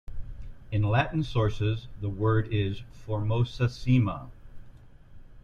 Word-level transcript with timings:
In 0.71 0.81
Latin 0.81 1.21
sources, 1.21 1.85
the 2.01 2.09
word 2.09 2.47
is 2.51 2.81
"formosissima". 3.05 4.31